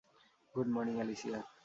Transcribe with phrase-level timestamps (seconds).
[0.55, 1.39] Good morning, Alicia.